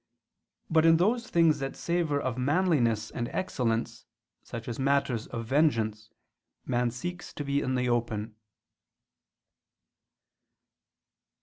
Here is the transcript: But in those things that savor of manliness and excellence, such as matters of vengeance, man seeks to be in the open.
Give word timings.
But 0.67 0.83
in 0.83 0.97
those 0.97 1.27
things 1.29 1.59
that 1.59 1.75
savor 1.75 2.19
of 2.19 2.35
manliness 2.35 3.11
and 3.11 3.29
excellence, 3.29 4.07
such 4.41 4.67
as 4.67 4.79
matters 4.79 5.27
of 5.27 5.45
vengeance, 5.45 6.09
man 6.65 6.89
seeks 6.89 7.31
to 7.33 7.43
be 7.43 7.61
in 7.61 7.75
the 7.75 7.87
open. 7.87 8.35